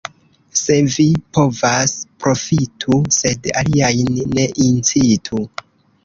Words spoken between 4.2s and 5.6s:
ne incitu.